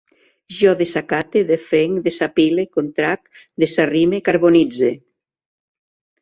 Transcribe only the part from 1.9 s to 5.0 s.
desapile, contrac, desarrime, carbonitze